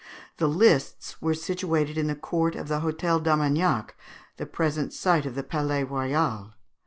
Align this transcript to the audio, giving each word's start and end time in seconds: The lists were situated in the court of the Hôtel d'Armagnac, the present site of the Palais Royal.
The 0.37 0.47
lists 0.47 1.21
were 1.21 1.35
situated 1.35 1.95
in 1.95 2.07
the 2.07 2.15
court 2.15 2.55
of 2.55 2.67
the 2.69 2.79
Hôtel 2.79 3.21
d'Armagnac, 3.21 3.95
the 4.37 4.47
present 4.47 4.93
site 4.93 5.27
of 5.27 5.35
the 5.35 5.43
Palais 5.43 5.83
Royal. 5.83 6.55